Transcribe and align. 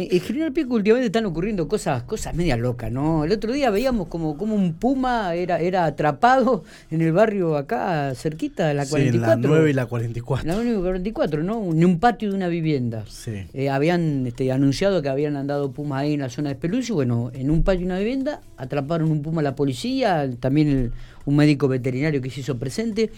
En 0.00 0.20
General 0.20 0.52
Pico 0.52 0.74
últimamente 0.76 1.06
están 1.06 1.26
ocurriendo 1.26 1.66
cosas, 1.66 2.04
cosas 2.04 2.32
media 2.32 2.56
locas, 2.56 2.92
¿no? 2.92 3.24
El 3.24 3.32
otro 3.32 3.52
día 3.52 3.68
veíamos 3.70 4.06
como, 4.06 4.36
como 4.36 4.54
un 4.54 4.74
puma 4.74 5.34
era, 5.34 5.58
era 5.58 5.86
atrapado 5.86 6.62
en 6.92 7.02
el 7.02 7.10
barrio 7.10 7.56
acá, 7.56 8.14
cerquita 8.14 8.68
de 8.68 8.74
la 8.74 8.86
44. 8.86 9.34
Sí, 9.34 9.42
la 9.42 9.48
9 9.48 9.70
y 9.70 9.72
la 9.72 9.86
44. 9.86 10.46
La 10.46 10.54
9 10.54 10.70
y 10.70 10.74
la 10.74 10.80
44, 10.80 11.42
¿no? 11.42 11.72
En 11.72 11.84
un 11.84 11.98
patio 11.98 12.30
de 12.30 12.36
una 12.36 12.46
vivienda. 12.46 13.06
Sí. 13.08 13.46
Eh, 13.52 13.70
habían 13.70 14.24
este, 14.24 14.52
anunciado 14.52 15.02
que 15.02 15.08
habían 15.08 15.34
andado 15.34 15.72
pumas 15.72 16.02
ahí 16.02 16.14
en 16.14 16.20
la 16.20 16.28
zona 16.28 16.50
de 16.50 16.54
Peluche. 16.54 16.92
Bueno, 16.92 17.32
en 17.34 17.50
un 17.50 17.64
patio 17.64 17.80
de 17.80 17.86
una 17.86 17.98
vivienda 17.98 18.40
atraparon 18.56 19.10
un 19.10 19.22
puma 19.22 19.42
la 19.42 19.56
policía, 19.56 20.30
también 20.38 20.92
un 21.24 21.34
médico 21.34 21.66
veterinario 21.66 22.22
que 22.22 22.30
se 22.30 22.42
hizo 22.42 22.56
presente. 22.56 23.10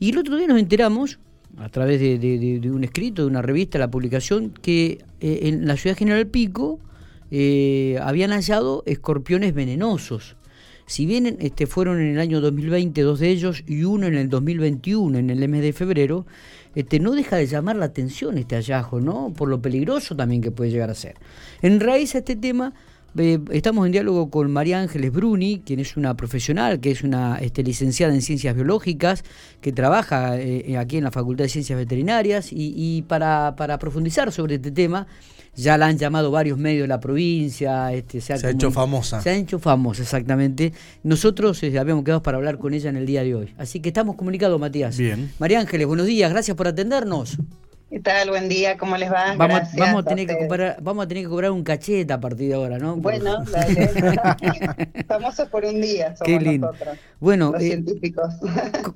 Y 0.00 0.10
el 0.10 0.18
otro 0.18 0.36
día 0.36 0.48
nos 0.48 0.58
enteramos 0.58 1.18
a 1.58 1.68
través 1.68 2.00
de, 2.00 2.70
un 2.70 2.84
escrito, 2.84 3.22
de 3.22 3.28
una 3.28 3.42
revista, 3.42 3.78
la 3.78 3.90
publicación, 3.90 4.50
que 4.50 4.98
eh, 5.20 5.40
en 5.42 5.66
la 5.66 5.76
ciudad 5.76 5.96
General 5.96 6.26
Pico 6.26 6.80
eh, 7.30 7.98
habían 8.02 8.30
hallado 8.30 8.82
escorpiones 8.86 9.54
venenosos. 9.54 10.36
Si 10.86 11.04
bien 11.04 11.36
este, 11.40 11.66
fueron 11.66 12.00
en 12.00 12.12
el 12.12 12.20
año 12.20 12.40
2020 12.40 13.00
dos 13.02 13.18
de 13.18 13.30
ellos 13.30 13.64
y 13.66 13.82
uno 13.82 14.06
en 14.06 14.14
el 14.14 14.28
2021, 14.28 15.18
en 15.18 15.30
el 15.30 15.48
mes 15.48 15.62
de 15.62 15.72
febrero, 15.72 16.26
este, 16.76 17.00
no 17.00 17.12
deja 17.12 17.36
de 17.36 17.46
llamar 17.46 17.76
la 17.76 17.86
atención 17.86 18.38
este 18.38 18.54
hallazgo, 18.54 19.00
¿no? 19.00 19.32
Por 19.36 19.48
lo 19.48 19.60
peligroso 19.60 20.14
también 20.14 20.42
que 20.42 20.52
puede 20.52 20.70
llegar 20.70 20.90
a 20.90 20.94
ser. 20.94 21.16
En 21.62 21.80
raíz 21.80 22.14
a 22.14 22.18
este 22.18 22.36
tema, 22.36 22.72
estamos 23.50 23.86
en 23.86 23.92
diálogo 23.92 24.30
con 24.30 24.50
María 24.50 24.80
Ángeles 24.80 25.12
Bruni, 25.12 25.62
quien 25.64 25.80
es 25.80 25.96
una 25.96 26.16
profesional, 26.16 26.80
que 26.80 26.90
es 26.90 27.02
una 27.02 27.38
este, 27.38 27.62
licenciada 27.62 28.14
en 28.14 28.22
ciencias 28.22 28.54
biológicas, 28.54 29.24
que 29.60 29.72
trabaja 29.72 30.38
eh, 30.38 30.76
aquí 30.78 30.98
en 30.98 31.04
la 31.04 31.10
Facultad 31.10 31.44
de 31.44 31.48
Ciencias 31.48 31.78
Veterinarias, 31.78 32.48
y, 32.50 33.02
para, 33.08 33.54
profundizar 33.78 34.32
sobre 34.32 34.56
este 34.56 34.70
tema, 34.70 35.06
ya 35.54 35.78
la 35.78 35.86
han 35.86 35.98
llamado 35.98 36.30
varios 36.30 36.58
medios 36.58 36.84
de 36.84 36.88
la 36.88 37.00
provincia. 37.00 37.92
Este, 37.92 38.20
se 38.20 38.34
ha, 38.34 38.50
hecho 38.50 38.70
famosa. 38.70 39.20
Se 39.22 39.30
ha 39.30 39.34
hecho 39.34 39.58
famosa, 39.58 40.02
exactamente. 40.02 40.72
Nosotros 41.02 41.62
eh, 41.62 41.78
habíamos 41.78 42.04
quedado 42.04 42.22
para 42.22 42.36
hablar 42.36 42.58
con 42.58 42.74
ella 42.74 42.90
en 42.90 42.96
el 42.96 43.06
día 43.06 43.22
de 43.22 43.34
hoy. 43.34 43.54
Así 43.56 43.80
que 43.80 43.88
estamos 43.88 44.16
comunicados, 44.16 44.60
Matías. 44.60 44.96
Bien. 44.98 45.32
María 45.38 45.60
Ángeles, 45.60 45.86
buenos 45.86 46.06
días, 46.06 46.30
gracias 46.30 46.56
por 46.56 46.68
atendernos. 46.68 47.38
¿Qué 47.88 48.00
tal? 48.00 48.30
Buen 48.30 48.48
día, 48.48 48.76
¿cómo 48.76 48.96
les 48.96 49.12
va? 49.12 49.36
Vamos, 49.36 49.60
vamos, 49.78 50.04
a, 50.04 50.08
tener 50.08 50.26
que 50.26 50.36
cobrar, 50.36 50.76
vamos 50.82 51.04
a 51.04 51.08
tener 51.08 51.22
que 51.22 51.28
cobrar 51.28 51.52
un 51.52 51.62
cachete 51.62 52.12
a 52.12 52.18
partir 52.18 52.48
de 52.48 52.54
ahora, 52.54 52.78
¿no? 52.78 52.96
Bueno, 52.96 53.44
dale. 53.44 53.90
famosos 55.06 55.48
por 55.48 55.64
un 55.64 55.80
día 55.80 56.16
somos 56.16 56.26
Qué 56.26 56.40
lindo. 56.40 56.66
nosotros, 56.66 56.98
bueno, 57.20 57.52
los 57.52 57.62
eh, 57.62 57.66
científicos. 57.68 58.34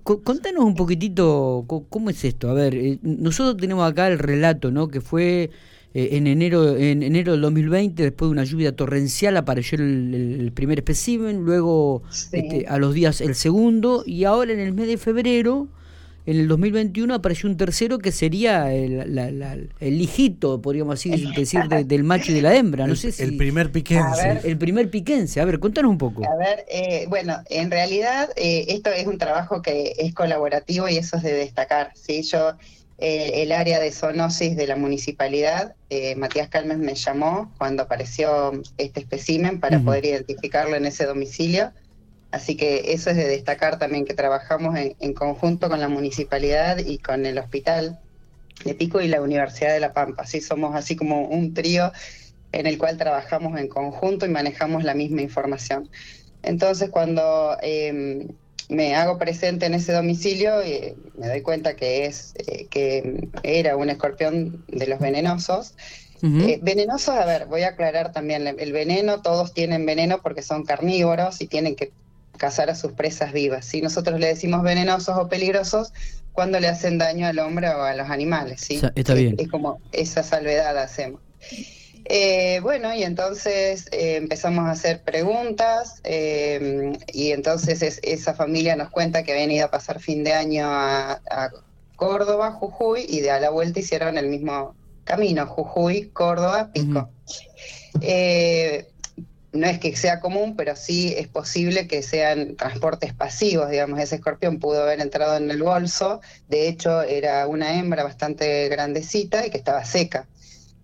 contanos 0.03 0.65
un 0.65 0.75
poquitito 0.75 1.65
cómo 1.89 2.11
es 2.11 2.25
esto. 2.25 2.51
A 2.51 2.55
ver, 2.55 2.75
eh, 2.75 2.99
nosotros 3.03 3.59
tenemos 3.59 3.89
acá 3.89 4.09
el 4.09 4.19
relato, 4.19 4.73
¿no? 4.73 4.89
Que 4.89 5.01
fue 5.01 5.51
eh, 5.95 6.09
en 6.13 6.27
enero 6.27 6.77
en 6.77 7.05
enero 7.05 7.31
del 7.33 7.43
2020, 7.43 8.03
después 8.03 8.29
de 8.29 8.33
una 8.33 8.45
lluvia 8.45 8.75
torrencial, 8.75 9.37
apareció 9.37 9.79
el, 9.79 10.51
primer 10.53 10.81
espécimen, 10.81 11.45
luego 11.45 12.03
este, 12.11 12.67
a 12.69 12.77
los 12.79 12.93
días 12.93 13.21
el 13.21 13.37
segundo, 13.37 14.03
y 14.05 14.25
ahora 14.25 14.53
en 14.53 14.59
el 14.59 14.73
mes 14.73 14.89
de 14.89 14.99
febrero 14.99 15.69
en 16.27 16.39
el 16.39 16.49
2021 16.49 17.15
apareció 17.15 17.49
un 17.49 17.57
tercero 17.57 17.99
que 17.99 18.13
sería 18.13 18.73
el, 18.73 19.71
el 19.81 20.01
hijito, 20.01 20.61
podríamos 20.61 20.95
así 20.95 21.11
decir, 21.35 21.63
del 21.69 22.05
macho 22.05 22.33
y 22.33 22.35
de 22.35 22.43
la 22.43 22.55
hembra. 22.55 22.87
No 22.87 22.93
el, 22.93 22.99
sé 22.99 23.13
si, 23.13 23.23
el 23.23 23.37
primer 23.37 23.73
piquense. 23.73 24.41
el 24.45 24.59
primer 24.59 24.91
piquense. 24.91 25.41
A 25.41 25.45
ver, 25.45 25.59
contanos 25.59 25.91
un 25.91 25.99
poco. 25.99 26.23
A 26.25 26.37
ver, 26.37 26.67
eh, 26.69 27.07
bueno, 27.09 27.39
en 27.49 27.71
realidad 27.71 28.29
eh, 28.37 28.67
esto 28.69 28.91
es 28.91 29.07
un 29.07 29.17
trabajo 29.17 29.63
que 29.63 29.95
es 29.99 30.13
colaborativo 30.15 30.89
y 30.89 30.99
eso 30.99 31.17
es 31.17 31.23
de 31.23 31.33
destacar. 31.33 31.93
¿sí? 31.95 32.23
Yo, 32.23 32.53
eh, 32.99 33.43
el 33.43 33.53
área 33.53 33.81
de 33.81 33.91
zoonosis 33.91 34.57
de 34.57 34.67
la 34.67 34.77
municipalidad, 34.77 35.75
Matías 36.17 36.49
Calmes 36.49 36.79
me 36.79 36.95
llamó 36.95 37.51
cuando 37.59 37.83
apareció 37.83 38.53
este 38.79 39.01
espécimen 39.01 39.59
para 39.59 39.81
poder 39.81 40.05
identificarlo 40.05 40.77
en 40.77 40.87
ese 40.87 41.05
domicilio 41.05 41.73
Así 42.31 42.57
que 42.57 42.93
eso 42.93 43.11
es 43.11 43.17
de 43.17 43.27
destacar 43.27 43.79
también 43.79 44.05
que 44.05 44.15
trabajamos 44.15 44.79
en, 44.79 45.15
conjunto 45.15 45.69
con 45.69 45.81
la 45.81 45.89
municipalidad 45.89 46.79
y 46.79 46.99
con 46.99 47.27
el 47.27 47.39
hospital 47.39 47.99
de 48.65 48.75
Pico 48.75 49.01
y 49.01 49.09
la 49.09 49.21
Universidad 49.21 49.73
de 49.73 49.81
La 49.81 49.93
Pampa. 49.93 50.23
Así 50.23 50.41
somos 50.41 50.77
así 50.77 50.95
como 50.95 51.27
un 51.27 51.55
trío 51.55 51.93
en 52.53 52.67
el 52.67 52.79
cual 52.79 52.97
trabajamos 52.99 53.59
en 53.59 53.69
conjunto 53.69 54.27
y 54.27 54.29
manejamos 54.29 54.85
la 54.85 54.95
misma 54.95 55.23
información. 55.23 55.89
Entonces, 56.43 56.91
cuando 56.91 57.57
em, 57.63 58.29
me 58.69 58.95
hago 58.95 59.19
presente 59.19 59.67
en 59.67 59.75
ese 59.75 59.93
domicilio, 59.93 60.61
eh, 60.63 60.97
me 61.17 61.29
doy 61.29 61.43
cuenta 61.43 61.75
que 61.75 62.07
es 62.07 62.35
eh, 62.39 62.67
que 62.71 63.29
era 63.43 63.77
un 63.77 63.91
escorpión 63.91 64.65
de 64.69 64.87
los 64.87 65.01
venenosos. 65.01 65.75
Eh, 66.23 66.59
venenosos, 66.61 67.15
a 67.15 67.25
ver, 67.25 67.47
voy 67.47 67.63
a 67.63 67.69
aclarar 67.69 68.13
también, 68.13 68.47
el 68.47 68.73
veneno, 68.73 69.23
todos 69.23 69.55
tienen 69.55 69.87
veneno 69.87 70.21
porque 70.21 70.43
son 70.43 70.65
carnívoros 70.65 71.41
y 71.41 71.47
tienen 71.47 71.77
que 71.77 71.93
cazar 72.41 72.71
a 72.71 72.75
sus 72.75 72.93
presas 72.93 73.35
vivas. 73.35 73.67
Si 73.67 73.83
Nosotros 73.83 74.19
le 74.19 74.29
decimos 74.29 74.63
venenosos 74.63 75.15
o 75.19 75.29
peligrosos 75.29 75.93
cuando 76.33 76.59
le 76.59 76.69
hacen 76.69 76.97
daño 76.97 77.27
al 77.27 77.39
hombre 77.39 77.69
o 77.69 77.83
a 77.83 77.95
los 77.95 78.09
animales. 78.09 78.63
¿sí? 78.63 78.81
Está 78.95 79.13
bien. 79.13 79.37
Es, 79.39 79.49
como 79.49 79.79
esa 79.93 80.23
salvedad 80.23 80.77
hacemos. 80.79 81.21
Eh, 82.07 82.61
bueno, 82.63 82.95
y 82.95 83.03
entonces 83.03 83.89
eh, 83.93 84.17
empezamos 84.17 84.65
a 84.65 84.71
hacer 84.71 85.03
preguntas 85.03 86.01
eh, 86.03 86.93
y 87.13 87.33
entonces 87.33 88.01
esa 88.03 88.33
familia 88.33 88.75
nos 88.75 88.89
cuenta 88.89 89.23
que 89.23 89.33
habían 89.33 89.51
ido 89.51 89.67
a 89.67 89.71
pasar 89.71 90.01
fin 90.01 90.25
de 90.25 90.33
año 90.33 90.65
a, 90.67 91.21
Córdoba, 91.97 92.53
Jujuy, 92.53 93.05
y 93.07 93.21
de 93.21 93.31
a 93.31 93.39
la 93.39 93.51
vuelta 93.51 93.81
hicieron 93.81 94.17
el 94.17 94.29
mismo 94.29 94.75
camino, 95.05 95.47
Jujuy, 95.47 96.09
Córdoba, 96.15 96.71
Pico 96.73 97.11
no 99.53 99.67
es 99.67 99.79
que 99.79 99.97
sea 99.97 100.21
común, 100.21 100.55
pero 100.57 100.77
sí 100.77 101.15
es 101.17 101.29
posible 101.29 101.89
que 101.89 102.03
sean 102.03 102.57
transportes 102.57 103.13
pasivos, 103.15 103.71
digamos, 103.71 103.99
ese 103.99 104.17
escorpión 104.17 104.59
pudo 104.59 104.83
haber 104.83 105.01
entrado 105.01 105.37
en 105.37 105.51
el 105.51 105.63
bolso, 105.63 106.21
de 106.49 106.69
hecho 106.69 107.03
era 107.03 107.47
una 107.47 107.79
hembra 107.79 108.05
bastante 108.05 108.69
grandecita 108.69 109.47
y 109.47 109.51
que 109.51 109.59
estaba 109.59 109.85
seca. 109.85 110.29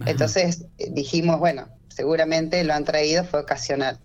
Entonces 0.04 0.64
dijimos, 0.76 1.38
bueno, 1.38 1.68
seguramente 1.88 2.62
lo 2.64 2.74
han 2.74 2.84
traído, 2.84 3.24
fue 3.24 3.40
ocasional. 3.40 3.98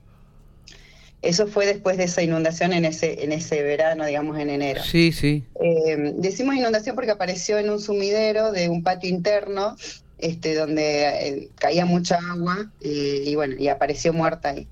Eso 1.22 1.46
fue 1.46 1.68
después 1.68 1.98
de 1.98 2.06
esa 2.06 2.24
inundación 2.24 2.74
en 2.74 2.86
ese, 2.86 3.24
en 3.24 3.32
ese 3.32 3.62
verano, 3.62 4.06
digamos, 4.06 4.40
en 4.40 4.50
enero. 4.50 4.82
Sí, 4.84 5.12
sí. 5.12 5.44
Eh, 5.62 6.14
decimos 6.16 6.56
inundación 6.56 6.96
porque 6.96 7.12
apareció 7.12 7.60
en 7.60 7.70
un 7.70 7.80
sumidero 7.80 8.52
de 8.52 8.70
un 8.70 8.82
patio 8.82 9.10
interno 9.10 9.76
este, 10.22 10.56
donde 10.56 11.08
eh, 11.08 11.50
caía 11.56 11.86
mucha 11.86 12.18
agua 12.18 12.72
eh, 12.82 13.24
y 13.26 13.36
bueno, 13.36 13.56
y 13.58 13.68
apareció 13.68 14.14
muerta 14.14 14.50
ahí. 14.50 14.68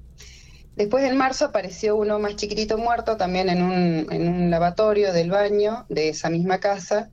Después 0.75 1.03
en 1.03 1.17
marzo 1.17 1.45
apareció 1.45 1.97
uno 1.97 2.19
más 2.19 2.35
chiquitito 2.35 2.77
muerto 2.77 3.17
también 3.17 3.49
en 3.49 3.61
un, 3.61 4.07
en 4.11 4.29
un 4.29 4.49
lavatorio 4.49 5.11
del 5.11 5.29
baño 5.29 5.85
de 5.89 6.09
esa 6.09 6.29
misma 6.29 6.59
casa, 6.59 7.09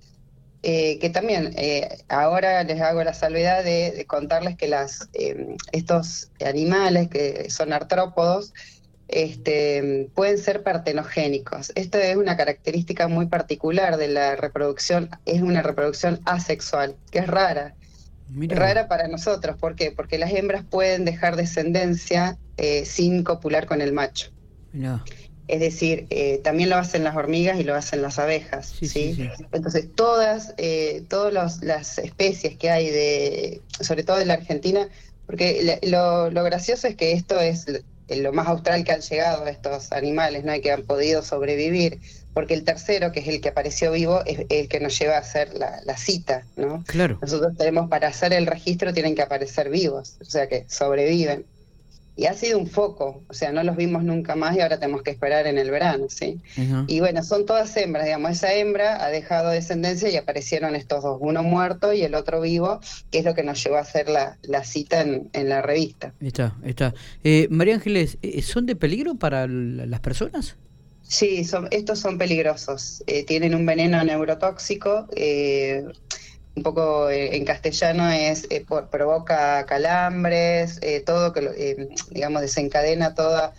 eh, 0.63 0.99
que 1.01 1.11
también 1.11 1.55
ahora 2.09 2.63
les 2.63 2.81
hago 2.81 3.03
la 3.03 3.15
salvedad 3.15 3.65
de, 3.65 4.05
contarles 4.07 4.57
que 4.57 4.69
las, 4.69 5.09
estos 5.73 6.31
animales 6.41 7.09
que 7.09 7.51
son 7.51 7.73
artrópodos 7.73 8.53
este, 9.09 10.11
pueden 10.15 10.39
ser 10.39 10.63
partenogénicos. 10.63 11.73
Esto 11.75 11.99
es 11.99 12.17
una 12.17 12.37
característica 12.37 13.09
muy 13.09 13.27
particular 13.27 13.97
de 13.97 14.09
la 14.09 14.37
reproducción, 14.37 15.11
es 15.25 15.43
una 15.43 15.63
reproducción 15.63 16.21
asexual, 16.25 16.97
que 17.11 17.21
es 17.21 17.27
rara. 17.27 17.75
Rara 18.29 18.89
para 18.89 19.09
nosotros, 19.09 19.57
¿por 19.57 19.77
qué? 19.77 19.93
Porque 19.93 20.19
las 20.19 20.33
hembras 20.33 20.65
pueden 20.69 21.05
dejar 21.05 21.37
descendencia 21.37 22.39
eh, 22.57 22.85
sin 22.85 23.23
copular 23.23 23.67
con 23.67 23.81
el 23.81 23.93
macho. 23.93 24.31
Es 25.49 25.61
decir, 25.61 26.07
eh, 26.11 26.39
también 26.43 26.71
lo 26.71 26.77
hacen 26.77 27.05
las 27.05 27.15
hormigas 27.15 27.59
y 27.61 27.63
lo 27.63 27.75
hacen 27.75 28.03
las 28.03 28.19
abejas. 28.19 28.75
Sí, 28.81 29.31
Entonces, 29.53 29.89
todas, 29.95 30.55
eh, 30.57 31.05
todas 31.09 31.63
las 31.63 31.99
especies 31.99 32.57
que 32.57 32.71
hay, 32.71 32.91
de, 32.91 33.63
sobre 33.81 34.03
todo 34.03 34.21
en 34.21 34.29
la 34.29 34.35
Argentina, 34.35 34.89
porque 35.25 35.79
lo, 35.85 36.31
lo 36.31 36.45
gracioso 36.45 36.89
es 36.89 36.97
que 36.97 37.13
esto 37.13 37.41
es 37.41 37.67
lo 38.09 38.33
más 38.33 38.49
austral 38.49 38.85
que 38.85 38.93
han 38.93 39.01
llegado 39.01 39.47
estos 39.47 39.93
animales, 39.93 40.45
¿no? 40.45 40.55
Y 40.55 40.61
que 40.61 40.73
han 40.73 40.83
podido 40.83 41.23
sobrevivir 41.23 42.01
porque 42.37 42.53
el 42.53 42.65
tercero, 42.65 43.13
que 43.13 43.21
es 43.21 43.29
el 43.29 43.41
que 43.41 43.49
apareció 43.49 43.93
vivo, 43.93 44.21
es 44.27 44.45
el 44.51 44.69
que 44.69 44.79
nos 44.79 44.99
lleva 44.99 45.15
a 45.15 45.21
hacer 45.21 45.55
la, 45.55 45.97
cita, 45.97 46.45
¿no? 46.57 46.85
Claro. 46.87 47.19
Nosotros 47.23 47.57
tenemos, 47.57 47.89
para 47.89 48.09
hacer 48.09 48.35
el 48.35 48.47
registro, 48.47 48.93
tienen 48.93 49.15
que 49.15 49.23
aparecer 49.23 49.71
vivos, 49.71 50.19
o 50.21 50.25
sea 50.27 50.47
que 50.47 50.67
sobreviven. 50.69 51.47
Y 52.15 52.27
ha 52.27 52.35
sido 52.35 52.59
un 52.59 52.67
foco, 52.67 53.23
o 53.27 53.33
sea, 53.33 53.53
no 53.53 53.63
los 53.63 53.75
vimos 53.75 54.05
nunca 54.05 54.37
más 54.37 54.55
y 54.55 54.61
ahora 54.61 54.79
tenemos 54.79 55.03
que 55.03 55.13
esperar 55.13 55.47
en 55.47 55.57
el 55.57 55.71
verano, 55.71 56.09
¿sí? 56.11 56.39
Y 56.87 57.01
bueno, 57.01 57.23
son 57.23 57.47
todas 57.47 57.75
hembras, 57.79 58.05
digamos, 58.05 58.33
esa 58.33 58.53
hembra 58.53 59.03
ha 59.03 59.09
dejado 59.09 59.49
descendencia 59.49 60.11
y 60.11 60.19
aparecieron 60.19 60.77
estos 60.77 61.05
dos, 61.05 61.17
uno 61.23 61.43
muerto 61.43 61.95
y 61.95 62.03
el 62.03 62.15
otro 62.15 62.43
vivo, 62.43 62.81
que 63.11 63.21
es 63.21 63.25
lo 63.25 63.35
que 63.35 63.45
nos 63.45 63.65
llevó 63.65 63.77
a 63.77 63.81
hacer 63.81 64.11
la, 64.11 64.37
cita 64.63 65.01
en, 65.01 65.49
la 65.49 65.63
revista. 65.63 66.13
Está, 66.21 66.55
está. 66.65 66.93
Eh, 67.25 67.49
María 67.51 67.77
Ángeles, 67.77 68.19
eh, 68.21 68.43
¿son 68.43 68.67
de 68.67 68.77
peligro 68.77 69.15
para 69.15 69.47
las 69.47 70.01
personas? 70.01 70.57
Sí, 71.09 71.45
son, 71.45 71.69
estos 71.71 72.01
son 72.01 72.19
peligrosos. 72.19 73.03
Eh, 73.07 73.25
tienen 73.25 73.55
un 73.55 73.65
veneno 73.65 74.03
neurotóxico. 74.03 75.07
Eh, 75.15 75.85
un 76.57 76.63
poco 76.63 77.11
en 77.11 77.45
castellano 77.45 78.11
es 78.11 78.49
provoca 78.91 79.67
calambres, 79.67 80.81
todo 81.05 81.35
que 81.35 81.91
digamos 82.11 82.41
desencadena 82.41 83.15
toda 83.15 83.53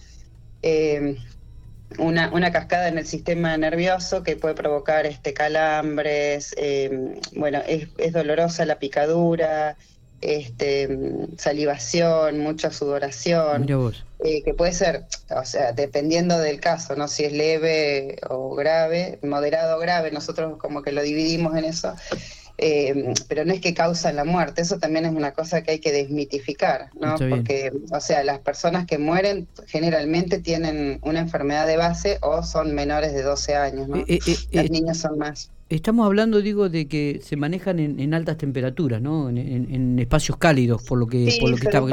una, 2.00 2.32
una, 2.34 2.52
cascada 2.52 2.88
en 2.88 2.98
el 2.98 3.06
sistema 3.06 3.56
nervioso 3.56 4.24
que 4.24 4.36
puede 4.36 4.56
provocar 4.56 5.06
este 5.06 5.36
calambres, 5.36 6.56
bueno, 7.36 7.62
es, 7.68 7.90
es 8.00 8.14
dolorosa 8.14 8.66
la 8.66 8.80
picadura, 8.80 9.78
este, 10.22 10.90
salivación, 11.38 12.40
mucha 12.40 12.72
sudoración, 12.72 13.68
eh, 14.24 14.44
que 14.44 14.54
puede 14.54 14.74
ser, 14.74 15.06
o 15.30 15.46
sea, 15.46 15.74
dependiendo 15.74 16.40
del 16.40 16.60
caso, 16.60 16.96
¿no? 16.96 17.08
Si 17.08 17.24
es 17.24 17.34
leve 17.34 18.18
o 18.30 18.56
grave, 18.56 19.20
moderado 19.22 19.78
o 19.78 19.80
grave, 19.80 20.12
nosotros 20.12 20.58
como 20.58 20.82
que 20.82 20.92
lo 20.92 21.04
dividimos 21.04 21.56
en 21.56 21.66
eso, 21.66 21.96
eh, 22.60 23.14
pero 23.28 23.46
no 23.46 23.54
es 23.54 23.62
que 23.62 23.76
causa 23.76 24.12
la 24.12 24.24
muerte, 24.24 24.64
eso 24.64 24.80
también 24.80 25.06
es 25.06 25.14
una 25.14 25.32
cosa 25.32 25.62
que 25.62 25.72
hay 25.72 25.80
que 25.80 25.92
desmitificar, 25.92 26.90
¿no? 27.00 27.16
Porque, 27.30 27.72
o 27.92 28.00
sea, 28.00 28.24
las 28.24 28.40
personas 28.40 28.88
que 28.88 28.98
mueren 28.98 29.48
generalmente 29.68 30.40
tienen 30.40 31.00
una 31.04 31.20
enfermedad 31.20 31.68
de 31.68 31.78
base 31.78 32.18
o 32.22 32.42
son 32.42 32.74
menores 32.74 33.14
de 33.14 33.22
12 33.22 33.56
años, 33.56 33.88
¿no? 33.88 34.04
Eh, 34.08 34.20
Los 34.52 34.72
niños 34.72 34.98
son 34.98 35.20
más. 35.20 35.52
Estamos 35.70 36.06
hablando, 36.06 36.42
digo, 36.42 36.70
de 36.70 36.88
que 36.88 37.20
se 37.24 37.36
manejan 37.36 37.80
en, 37.80 38.14
altas 38.14 38.38
temperaturas, 38.38 39.02
¿no? 39.02 39.30
En, 39.30 40.00
espacios 40.00 40.38
cálidos, 40.38 40.82
por 40.84 40.98
lo 40.98 41.08
que, 41.08 41.38
por 41.42 41.50
lo 41.50 41.58
que 41.58 41.68
está. 41.68 41.84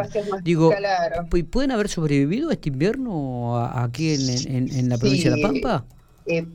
Digo, 0.43 0.73
¿pueden 1.51 1.73
haber 1.73 1.89
sobrevivido 1.89 2.53
este 2.53 2.69
invierno 2.69 3.59
aquí 3.59 4.15
en, 4.15 4.89
la 4.89 4.97
provincia 4.97 5.31
de 5.31 5.37
La 5.37 5.49
Pampa? 5.49 5.85
Eh, 6.27 6.47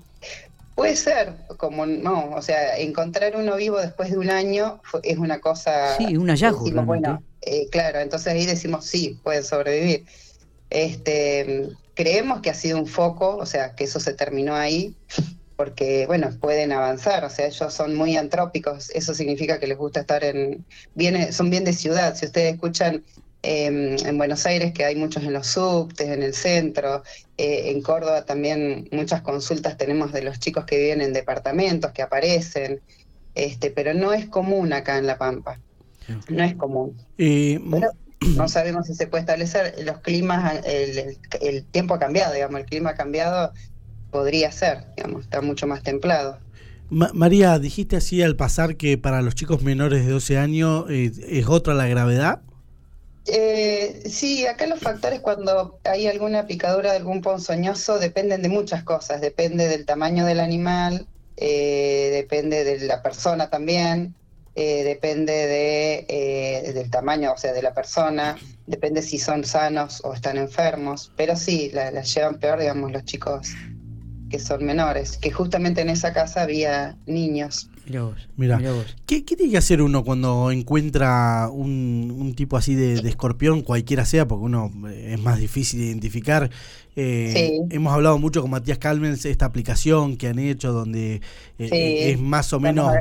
puede 0.79 0.95
ser, 0.95 1.33
como 1.57 1.85
no, 1.85 2.31
o 2.31 2.41
sea, 2.41 2.77
encontrar 2.77 3.35
uno 3.35 3.57
vivo 3.57 3.79
después 3.79 4.11
de 4.11 4.17
un 4.17 4.29
año 4.29 4.81
es 5.03 5.17
una 5.17 5.41
cosa. 5.41 5.97
Sí, 5.97 6.15
un 6.15 6.29
hallazgo. 6.29 6.71
bueno, 6.83 7.21
eh, 7.41 7.67
claro, 7.69 7.99
entonces 7.99 8.33
ahí 8.33 8.45
decimos 8.45 8.85
sí, 8.85 9.19
pueden 9.21 9.43
sobrevivir. 9.43 10.05
Este, 10.69 11.67
creemos 11.95 12.39
que 12.39 12.49
ha 12.49 12.53
sido 12.53 12.77
un 12.77 12.87
foco, 12.87 13.35
o 13.35 13.45
sea, 13.45 13.75
que 13.75 13.83
eso 13.83 13.99
se 13.99 14.13
terminó 14.13 14.55
ahí 14.55 14.95
porque, 15.57 16.05
bueno, 16.07 16.29
pueden 16.39 16.71
avanzar, 16.71 17.25
o 17.25 17.29
sea, 17.29 17.47
ellos 17.47 17.73
son 17.73 17.93
muy 17.93 18.15
antrópicos, 18.15 18.89
eso 18.91 19.13
significa 19.13 19.59
que 19.59 19.67
les 19.67 19.77
gusta 19.77 19.99
estar 19.99 20.23
en, 20.23 20.65
bien, 20.95 21.33
son 21.33 21.49
bien 21.49 21.65
de 21.65 21.73
ciudad, 21.73 22.15
si 22.15 22.27
ustedes 22.27 22.53
escuchan 22.53 23.03
em, 23.41 23.95
en 24.05 24.17
Buenos 24.17 24.45
Aires 24.45 24.73
que 24.73 24.85
hay 24.85 24.95
muchos 24.95 25.23
en 25.23 25.33
los 25.33 25.47
subtes, 25.47 26.07
en 26.07 26.23
el 26.23 26.33
centro, 26.33 27.03
eh, 27.37 27.71
en 27.71 27.81
Córdoba 27.81 28.25
también 28.25 28.87
muchas 28.91 29.21
consultas 29.21 29.77
tenemos 29.77 30.11
de 30.11 30.23
los 30.23 30.39
chicos 30.39 30.65
que 30.65 30.77
viven 30.77 31.01
en 31.01 31.13
departamentos, 31.13 31.91
que 31.91 32.01
aparecen, 32.01 32.81
este, 33.35 33.71
pero 33.71 33.93
no 33.93 34.13
es 34.13 34.27
común 34.27 34.73
acá 34.73 34.97
en 34.97 35.07
La 35.07 35.17
Pampa, 35.17 35.59
no 36.29 36.43
es 36.43 36.55
común. 36.55 36.97
no 38.35 38.47
sabemos 38.49 38.87
si 38.87 38.95
se 38.95 39.07
puede 39.07 39.21
establecer, 39.21 39.75
los 39.85 39.99
climas, 39.99 40.65
el, 40.65 41.17
el 41.41 41.65
tiempo 41.65 41.93
ha 41.93 41.99
cambiado, 41.99 42.33
digamos, 42.33 42.59
el 42.61 42.65
clima 42.65 42.91
ha 42.91 42.95
cambiado 42.95 43.53
podría 44.11 44.51
ser, 44.51 44.85
digamos, 44.95 45.23
está 45.23 45.41
mucho 45.41 45.67
más 45.67 45.83
templado. 45.83 46.39
María, 46.89 47.59
dijiste 47.59 47.97
así 47.97 48.23
al 48.23 48.35
pasar 48.35 48.75
que 48.75 48.97
para 48.97 49.21
los 49.21 49.35
chicos 49.35 49.61
menores 49.61 50.05
de 50.05 50.11
12 50.11 50.37
años 50.39 50.85
eh, 50.89 51.11
es 51.27 51.47
otra 51.47 51.75
la 51.75 51.87
gravedad. 51.87 52.41
Eh, 53.31 54.01
sí, 54.09 54.47
acá 54.47 54.65
los 54.65 54.79
factores 54.79 55.19
cuando 55.19 55.79
hay 55.83 56.07
alguna 56.07 56.47
picadura 56.47 56.91
de 56.91 56.97
algún 56.97 57.21
ponzoñoso 57.21 57.99
dependen 57.99 58.41
de 58.41 58.49
muchas 58.49 58.83
cosas, 58.83 59.21
depende 59.21 59.67
del 59.67 59.85
tamaño 59.85 60.25
del 60.25 60.39
animal, 60.39 61.07
eh, 61.37 62.09
depende 62.11 62.63
de 62.63 62.79
la 62.87 63.03
persona 63.03 63.47
también, 63.49 64.15
eh, 64.55 64.83
depende 64.83 65.33
de, 65.33 66.73
del 66.73 66.89
tamaño, 66.89 67.33
o 67.33 67.37
sea, 67.37 67.53
de 67.53 67.61
la 67.61 67.73
persona, 67.73 68.35
depende 68.65 69.03
si 69.03 69.19
son 69.19 69.43
sanos 69.43 70.01
o 70.03 70.15
están 70.15 70.37
enfermos, 70.37 71.11
pero 71.15 71.35
sí, 71.35 71.69
la, 71.71 71.91
la 71.91 72.01
llevan 72.01 72.39
peor, 72.39 72.59
digamos, 72.59 72.91
los 72.91 73.05
chicos 73.05 73.49
que 74.29 74.39
son 74.39 74.65
menores, 74.65 75.17
que 75.17 75.31
justamente 75.31 75.81
en 75.81 75.89
esa 75.89 76.13
casa 76.13 76.41
había 76.41 76.97
niños. 77.05 77.69
Mira 78.37 78.61
¿Qué, 79.05 79.21
tiene 79.21 79.51
que 79.51 79.57
hacer 79.57 79.81
uno 79.81 80.03
cuando 80.03 80.51
encuentra 80.51 81.49
un, 81.51 82.33
tipo 82.35 82.57
así 82.57 82.75
de, 82.75 82.95
escorpión, 83.07 83.61
cualquiera 83.61 84.05
sea, 84.05 84.27
porque 84.27 84.45
uno 84.45 84.71
eh, 84.89 85.15
es 85.15 85.21
más 85.21 85.39
difícil 85.39 85.79
de 85.79 85.87
identificar? 85.87 86.49
Eh, 86.95 87.59
hemos 87.69 87.93
hablado 87.93 88.19
mucho 88.19 88.41
con 88.41 88.51
Matías 88.51 88.77
Calmens, 88.77 89.25
esta 89.25 89.45
aplicación 89.45 90.17
que 90.17 90.27
han 90.27 90.37
hecho, 90.37 90.71
donde 90.71 91.21
eh, 91.57 92.11
es 92.11 92.19
más 92.19 92.51
o 92.53 92.59
menos. 92.59 92.93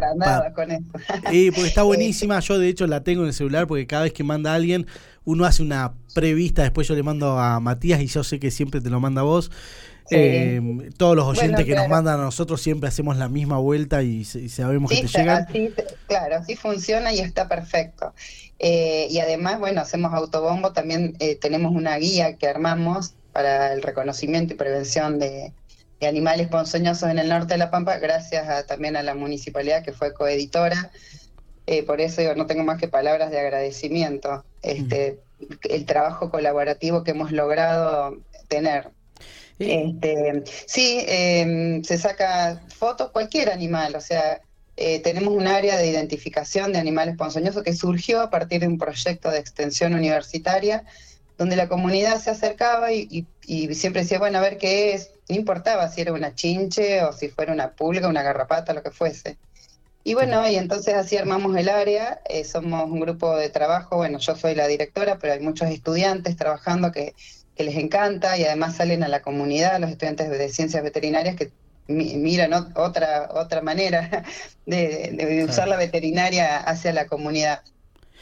con 0.54 0.70
esto. 0.70 0.92
porque 1.24 1.66
está 1.66 1.82
buenísima. 1.82 2.40
Yo, 2.40 2.58
de 2.58 2.68
hecho, 2.68 2.86
la 2.86 3.02
tengo 3.02 3.22
en 3.22 3.28
el 3.28 3.34
celular 3.34 3.66
porque 3.66 3.86
cada 3.86 4.04
vez 4.04 4.12
que 4.12 4.24
manda 4.24 4.52
a 4.52 4.54
alguien, 4.54 4.86
uno 5.24 5.44
hace 5.44 5.62
una 5.62 5.92
prevista. 6.14 6.62
Después 6.62 6.88
yo 6.88 6.94
le 6.94 7.02
mando 7.02 7.38
a 7.38 7.60
Matías 7.60 8.00
y 8.00 8.06
yo 8.06 8.24
sé 8.24 8.38
que 8.38 8.50
siempre 8.50 8.80
te 8.80 8.88
lo 8.88 9.00
manda 9.00 9.20
a 9.20 9.24
vos. 9.24 9.50
Eh, 10.10 10.90
todos 10.96 11.14
los 11.14 11.26
oyentes 11.26 11.66
que 11.66 11.74
nos 11.74 11.88
mandan 11.88 12.20
a 12.20 12.22
nosotros 12.22 12.62
siempre 12.62 12.88
hacemos 12.88 13.18
la 13.18 13.28
misma 13.28 13.58
vuelta 13.58 14.02
y, 14.02 14.24
sabemos 14.24 14.77
que 14.86 15.02
te 15.02 15.06
llegan. 15.06 15.46
claro, 16.06 16.36
así 16.36 16.56
funciona 16.56 17.12
y 17.12 17.20
está 17.20 17.48
perfecto. 17.48 18.14
Eh, 18.58 19.06
y 19.10 19.18
además, 19.20 19.58
bueno, 19.58 19.80
hacemos 19.80 20.12
autobombo, 20.12 20.72
también 20.72 21.16
eh, 21.18 21.36
tenemos 21.36 21.74
una 21.74 21.96
guía 21.96 22.36
que 22.36 22.48
armamos 22.48 23.14
para 23.32 23.72
el 23.72 23.82
reconocimiento 23.82 24.54
y 24.54 24.56
prevención 24.56 25.18
de, 25.18 25.52
animales 26.00 26.46
ponzoñosos 26.46 27.10
en 27.10 27.18
el 27.18 27.28
norte 27.28 27.54
de 27.54 27.58
La 27.58 27.70
Pampa, 27.70 27.98
gracias 27.98 28.66
también 28.66 28.96
a 28.96 29.02
la 29.02 29.14
municipalidad 29.14 29.82
que 29.82 29.92
fue 29.92 30.14
coeditora. 30.14 30.92
por 31.86 32.00
eso 32.00 32.20
digo, 32.20 32.36
no 32.36 32.46
tengo 32.46 32.62
más 32.62 32.78
que 32.78 32.86
palabras 32.86 33.32
de 33.32 33.40
agradecimiento. 33.40 34.44
Este, 34.62 35.18
El 35.68 35.86
trabajo 35.86 36.30
colaborativo 36.30 37.02
que 37.02 37.10
hemos 37.10 37.32
logrado 37.32 38.16
tener 38.46 38.92
este, 39.58 40.44
sí, 40.66 41.04
em, 41.06 41.82
se 41.82 41.98
saca 41.98 42.62
fotos, 42.68 43.10
cualquier 43.10 43.50
animal, 43.50 43.96
o 43.96 44.00
sea, 44.00 44.40
eh, 44.80 45.00
tenemos 45.00 45.34
un 45.34 45.48
área 45.48 45.76
de 45.76 45.88
identificación 45.88 46.72
de 46.72 46.78
animales 46.78 47.16
ponzoñosos 47.16 47.64
que 47.64 47.74
surgió 47.74 48.20
a 48.20 48.30
partir 48.30 48.60
de 48.60 48.68
un 48.68 48.78
proyecto 48.78 49.28
de 49.30 49.38
extensión 49.38 49.92
universitaria, 49.92 50.84
donde 51.36 51.56
la 51.56 51.68
comunidad 51.68 52.20
se 52.20 52.30
acercaba 52.30 52.92
y, 52.92 53.26
siempre 53.72 54.02
decía, 54.02 54.20
bueno, 54.20 54.38
a 54.38 54.40
ver 54.40 54.56
qué 54.56 54.94
es, 54.94 55.10
no 55.28 55.34
importaba 55.34 55.88
si 55.88 56.00
era 56.00 56.12
una 56.12 56.34
chinche 56.34 57.02
o 57.02 57.12
si 57.12 57.28
fuera 57.28 57.52
una 57.52 57.72
pulga, 57.72 58.06
una 58.06 58.22
garrapata, 58.22 58.72
lo 58.72 58.82
que 58.84 58.92
fuese. 58.92 59.36
Y 60.04 60.14
bueno, 60.14 60.48
y 60.48 60.54
entonces 60.54 60.94
así 60.94 61.16
armamos 61.16 61.56
el 61.56 61.68
área, 61.68 62.20
eh, 62.28 62.44
somos 62.44 62.84
un 62.84 63.00
grupo 63.00 63.36
de 63.36 63.48
trabajo, 63.50 63.96
bueno, 63.96 64.18
yo 64.18 64.36
soy 64.36 64.54
la 64.54 64.68
directora, 64.68 65.18
pero 65.18 65.32
hay 65.32 65.40
muchos 65.40 65.68
estudiantes 65.70 66.36
trabajando 66.36 66.92
que 66.92 67.14
que 67.58 67.64
les 67.64 67.76
encanta 67.76 68.38
y 68.38 68.44
además 68.44 68.76
salen 68.76 69.02
a 69.02 69.08
la 69.08 69.20
comunidad, 69.20 69.80
los 69.80 69.90
estudiantes 69.90 70.30
de 70.30 70.48
ciencias 70.48 70.80
veterinarias 70.80 71.34
que 71.34 71.50
miran 71.88 72.52
otra, 72.76 73.30
otra 73.32 73.62
manera 73.62 74.24
de, 74.66 75.46
usar 75.48 75.68
la 75.68 75.76
veterinaria 75.76 76.58
hacia 76.58 76.92
la 76.92 77.06
comunidad. 77.06 77.62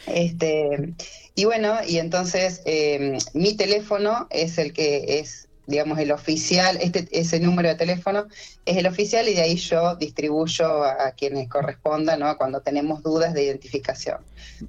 Este, 0.06 0.94
y 1.35 1.44
bueno, 1.44 1.76
y 1.87 1.99
entonces 1.99 2.62
eh, 2.64 3.18
mi 3.35 3.56
teléfono 3.56 4.28
es 4.30 4.58
el 4.58 4.73
que 4.73 5.18
es 5.18 5.46
digamos, 5.66 5.99
el 5.99 6.12
oficial, 6.12 6.78
este, 6.80 7.08
ese 7.11 7.40
número 7.40 7.68
de 7.68 7.75
teléfono 7.75 8.26
es 8.64 8.76
el 8.76 8.87
oficial 8.87 9.28
y 9.28 9.35
de 9.35 9.42
ahí 9.42 9.56
yo 9.56 9.96
distribuyo 9.96 10.85
a, 10.85 11.11
quienes 11.12 11.49
correspondan, 11.49 12.20
¿no? 12.20 12.37
Cuando 12.37 12.61
tenemos 12.61 13.02
dudas 13.02 13.35
de 13.35 13.44
identificación. 13.44 14.18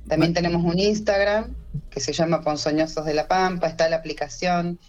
También 0.08 0.34
tenemos 0.34 0.64
un 0.64 0.80
Instagram 0.80 1.56
que 1.90 2.00
se 2.00 2.14
llama 2.14 2.42
Ponzoñosos 2.42 3.06
de 3.06 3.14
la 3.14 3.28
Pampa, 3.28 3.68
está 3.68 3.90
la 3.90 3.98
aplicación. 3.98 4.80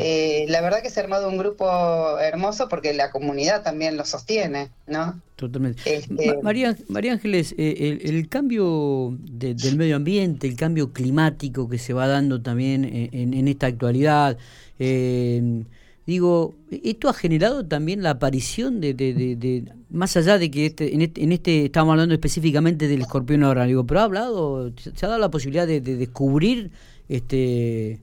Eh, 0.00 0.46
la 0.48 0.60
verdad 0.60 0.82
que 0.82 0.90
se 0.90 0.98
ha 0.98 1.04
armado 1.04 1.28
un 1.28 1.38
grupo 1.38 2.18
hermoso 2.18 2.68
porque 2.68 2.94
la 2.94 3.10
comunidad 3.10 3.62
también 3.62 3.96
lo 3.96 4.04
sostiene, 4.04 4.70
¿no? 4.86 5.20
Totalmente. 5.36 5.82
Este, 5.84 6.38
María, 6.42 6.76
María 6.88 7.12
Ángeles, 7.12 7.54
eh, 7.58 8.00
el, 8.02 8.28
cambio 8.28 9.16
del 9.20 9.76
medio 9.76 9.96
ambiente, 9.96 10.48
el 10.48 10.56
cambio 10.56 10.92
climático 10.92 11.68
que 11.68 11.78
se 11.78 11.92
va 11.92 12.08
dando 12.08 12.42
también 12.42 12.84
en, 12.84 13.34
en 13.34 13.46
esta 13.46 13.66
actualidad, 13.66 14.36
eh, 14.78 15.64
digo, 16.08 16.54
esto 16.70 17.10
ha 17.10 17.12
generado 17.12 17.66
también 17.66 18.02
la 18.02 18.12
aparición 18.12 18.80
de, 18.80 18.94
de, 18.94 19.64
más 19.90 20.16
allá 20.16 20.38
de 20.38 20.50
que 20.50 20.64
este, 20.64 20.94
en, 20.94 21.02
este, 21.02 21.22
en 21.22 21.32
este 21.32 21.66
estamos 21.66 21.92
hablando 21.92 22.14
específicamente 22.14 22.88
del 22.88 23.02
escorpión 23.02 23.44
ahora, 23.44 23.66
digo, 23.66 23.84
pero 23.84 24.00
ha 24.00 24.04
hablado, 24.04 24.72
se 24.78 25.04
ha 25.04 25.08
dado 25.08 25.20
la 25.20 25.30
posibilidad 25.30 25.66
de, 25.66 25.82
descubrir 25.82 26.70
este 27.10 28.00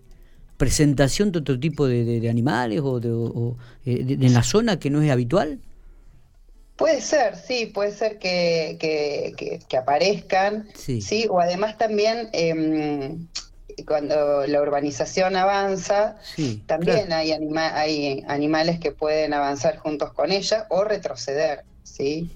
presentación 0.57 1.31
de 1.31 1.39
otro 1.39 1.59
tipo 1.59 1.87
de, 1.87 2.29
animales 2.29 2.81
o, 2.81 3.01
o 3.01 3.57
eh, 3.87 4.05
en 4.07 4.33
la 4.35 4.43
zona 4.43 4.77
que 4.77 4.91
no 4.91 5.01
es 5.01 5.09
habitual. 5.09 5.59
Puede 6.75 7.01
ser, 7.01 7.35
sí, 7.37 7.71
puede 7.73 7.91
ser 7.91 8.19
que, 8.19 8.77
que, 8.79 9.61
que, 9.67 9.77
aparezcan, 9.77 10.67
sí. 10.75 11.25
o 11.27 11.39
además 11.39 11.79
también 11.79 12.29
eh, 12.33 13.17
cuando 13.83 14.47
la 14.47 14.61
urbanización 14.61 15.35
avanza, 15.35 16.17
también 16.65 17.11
hay, 17.11 17.31
hay 17.57 18.23
animales 18.27 18.79
que 18.79 18.91
pueden 18.91 19.33
avanzar 19.33 19.77
juntos 19.77 20.13
con 20.13 20.31
ella 20.31 20.65
o 20.69 20.83
retroceder, 20.83 21.65
¿sí? 21.83 22.31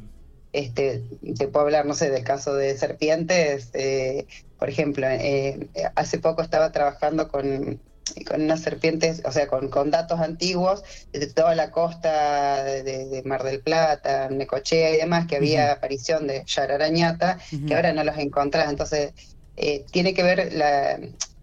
Este, 0.52 1.04
te 1.38 1.48
puedo 1.48 1.66
hablar, 1.66 1.86
no 1.86 1.94
sé, 1.94 2.10
del 2.10 2.24
caso 2.24 2.56
de 2.56 2.78
serpientes. 2.78 3.70
Eh, 3.74 4.26
por 4.58 4.70
ejemplo, 4.70 5.08
eh, 5.08 5.70
hace 5.96 6.18
poco 6.18 6.42
estaba 6.42 6.72
trabajando 6.72 7.28
con, 7.28 7.80
con 8.28 8.42
unas 8.42 8.62
serpientes, 8.62 9.22
o 9.26 9.32
sea, 9.32 9.48
con, 9.48 9.70
con 9.70 9.92
datos 9.92 10.20
antiguos 10.20 10.84
de 11.12 11.28
toda 11.28 11.56
la 11.56 11.72
costa 11.72 12.64
de, 12.64 13.22
Mar 13.26 13.44
del 13.44 13.62
Plata, 13.62 14.30
Necochea 14.30 14.92
y 14.92 14.98
demás, 14.98 15.28
que 15.28 15.36
había 15.36 15.72
aparición 15.72 16.28
de 16.28 16.44
yararañata, 16.46 17.40
que 17.68 17.76
ahora 17.76 17.94
no 17.94 18.04
los 18.04 18.18
encontrás. 18.18 18.70
Entonces, 18.70 19.14
eh, 19.60 19.86
tiene 19.92 20.14
que 20.14 20.24
ver 20.24 20.54
la, 20.54 21.00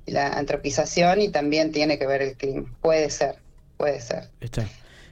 la 0.07 0.29
antropización 0.29 1.21
y 1.21 1.29
también 1.29 1.71
tiene 1.71 1.99
que 1.99 2.07
ver 2.07 2.23
el 2.23 2.37
clima. 2.37 2.73
Puede 2.81 3.11
ser, 3.11 3.37
puede 3.77 4.01
ser. 4.01 4.31
Está. 4.41 4.67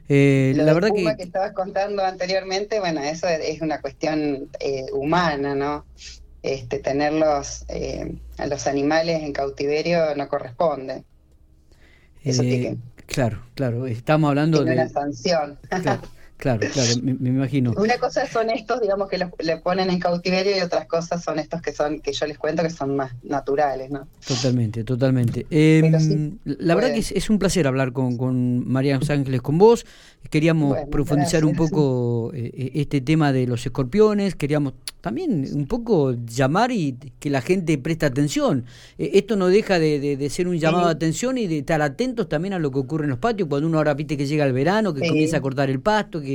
Eh, 0.09 0.53
la 0.57 0.75
verdad 0.75 0.91
que... 0.95 1.17
que 1.17 1.23
estabas 1.23 1.53
contando 1.53 2.05
anteriormente, 2.05 2.81
bueno, 2.81 3.03
eso 3.03 3.27
es 3.29 3.61
una 3.61 3.81
cuestión 3.81 4.51
eh, 4.61 4.87
humana, 4.93 5.55
¿no? 5.55 5.87
Este, 6.43 6.79
tenerlos 6.79 7.65
eh, 7.69 8.15
a 8.37 8.47
los 8.47 8.67
animales 8.67 9.23
en 9.23 9.33
cautiverio 9.33 10.15
no 10.15 10.29
corresponde. 10.29 11.05
Eso 12.23 12.43
eh, 12.43 12.77
Claro, 13.07 13.43
claro, 13.55 13.87
estamos 13.87 14.29
hablando 14.29 14.65
de... 14.65 14.73
una 14.73 14.89
sanción. 14.89 15.59
Claro, 15.69 16.03
claro, 16.45 16.61
me, 17.03 17.29
imagino. 17.31 17.73
Una 17.77 17.99
cosa 17.99 18.27
son 18.27 18.51
estos, 18.51 18.81
digamos, 18.81 19.09
que 19.09 19.19
le 19.19 19.57
ponen 19.59 19.91
en 19.91 19.99
cautiverio 19.99 20.57
y 20.57 20.61
otras 20.61 20.87
cosas 20.87 21.23
son 21.23 21.39
estos 21.39 21.63
que 21.63 21.73
son, 21.73 22.01
que 22.01 22.13
yo 22.13 22.27
les 22.27 22.39
cuento 22.39 22.63
que 22.63 22.71
son 22.71 22.97
más 22.97 23.13
naturales, 23.23 23.91
¿no? 23.91 24.07
Totalmente, 24.27 24.85
totalmente. 24.85 25.47
Em, 25.51 26.39
la 26.45 26.75
verdad 26.75 26.93
que 26.93 27.01
es, 27.01 27.31
un 27.31 27.39
placer 27.39 27.67
hablar 27.67 27.93
con, 27.93 28.17
con 28.17 28.67
María 28.69 28.97
Ángeles, 28.97 29.41
con 29.43 29.59
vos. 29.59 29.87
Queríamos 30.31 30.79
profundizar 30.91 31.45
un 31.45 31.55
poco 31.55 32.33
eh, 32.35 32.51
eh, 32.55 32.71
este 32.75 33.01
tema 33.01 33.33
de 33.33 33.47
los 33.47 33.65
escorpiones, 33.65 34.35
queríamos 34.35 34.73
también 35.05 35.47
un 35.55 35.67
poco 35.67 36.15
llamar 36.15 36.73
y 36.73 36.97
que 37.21 37.29
la 37.29 37.43
gente 37.43 37.77
preste 37.77 38.07
atención. 38.07 38.65
Eh, 38.97 39.11
esto 39.15 39.37
no 39.37 39.49
deja 39.49 39.79
de, 39.79 40.27
ser 40.31 40.49
un 40.49 40.59
llamado 40.59 40.87
de 40.87 40.93
atención 40.93 41.37
y 41.37 41.47
de 41.47 41.59
estar 41.59 41.83
atentos 41.83 42.27
también 42.27 42.55
a 42.55 42.59
lo 42.59 42.71
que 42.71 42.79
ocurre 42.79 43.05
en 43.05 43.11
los 43.11 43.19
patios, 43.19 43.47
cuando 43.51 43.69
uno 43.69 43.77
ahora 43.77 43.93
viste 43.93 44.17
que 44.17 44.27
llega 44.27 44.47
el 44.47 44.55
verano, 44.55 44.95
que 44.95 45.07
comienza 45.07 45.37
a 45.37 45.41
cortar 45.43 45.69
el 45.69 45.81
pasto, 45.81 46.23
que, 46.23 46.34